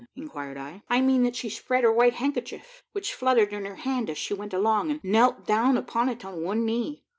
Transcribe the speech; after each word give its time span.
inquired 0.15 0.57
I. 0.57 0.81
"I 0.89 0.99
mean 0.99 1.21
that 1.21 1.35
she 1.35 1.47
spread 1.47 1.83
her 1.83 1.93
white 1.93 2.15
handkerchief, 2.15 2.81
which 2.91 3.13
fluttered 3.13 3.53
in 3.53 3.65
her 3.65 3.75
hand 3.75 4.09
as 4.09 4.17
she 4.17 4.33
went 4.33 4.51
along, 4.51 4.89
and 4.89 4.99
knelt 5.03 5.45
down 5.45 5.77
upon 5.77 6.09
it 6.09 6.25
on 6.25 6.41
one 6.41 6.65
knee. 6.65 7.03